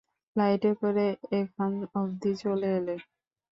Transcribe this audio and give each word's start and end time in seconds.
ফ্লাইটে 0.29 0.71
করে 0.81 1.05
এখান 1.39 1.71
অবধি 1.95 2.31
চলে 2.41 2.69
এলে। 2.77 2.95